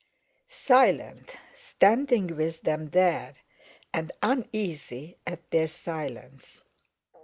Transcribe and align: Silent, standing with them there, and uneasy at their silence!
Silent, 0.49 1.35
standing 1.53 2.35
with 2.35 2.61
them 2.61 2.89
there, 2.89 3.35
and 3.93 4.11
uneasy 4.23 5.15
at 5.27 5.47
their 5.51 5.67
silence! 5.67 6.63